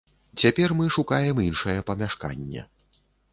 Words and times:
Цяпер 0.43 0.71
мы 0.79 0.87
шукаем 0.95 1.41
іншае 1.43 1.77
памяшканне. 1.91 2.65